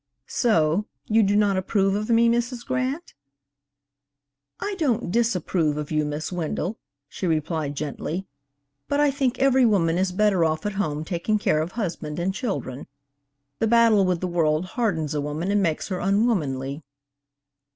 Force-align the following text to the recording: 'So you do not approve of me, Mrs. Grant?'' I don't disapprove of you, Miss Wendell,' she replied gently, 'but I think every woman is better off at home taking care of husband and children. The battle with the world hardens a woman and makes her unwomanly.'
'So 0.25 0.87
you 1.05 1.21
do 1.21 1.35
not 1.35 1.57
approve 1.57 1.93
of 1.93 2.09
me, 2.09 2.27
Mrs. 2.27 2.65
Grant?'' 2.65 3.13
I 4.59 4.73
don't 4.79 5.11
disapprove 5.11 5.77
of 5.77 5.91
you, 5.91 6.05
Miss 6.05 6.31
Wendell,' 6.31 6.79
she 7.07 7.27
replied 7.27 7.75
gently, 7.75 8.25
'but 8.87 8.99
I 8.99 9.11
think 9.11 9.37
every 9.37 9.63
woman 9.63 9.99
is 9.99 10.11
better 10.11 10.43
off 10.43 10.65
at 10.65 10.71
home 10.73 11.05
taking 11.05 11.37
care 11.37 11.61
of 11.61 11.73
husband 11.73 12.17
and 12.17 12.33
children. 12.33 12.87
The 13.59 13.67
battle 13.67 14.03
with 14.03 14.21
the 14.21 14.27
world 14.27 14.65
hardens 14.73 15.13
a 15.13 15.21
woman 15.21 15.51
and 15.51 15.61
makes 15.61 15.89
her 15.89 15.99
unwomanly.' 15.99 16.81